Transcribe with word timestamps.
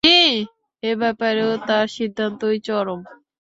এ 0.83 0.91
ব্যাপারেও 0.95 1.51
তার 1.67 1.85
সিদ্ধান্তই 1.95 2.57
চরম। 2.59 2.99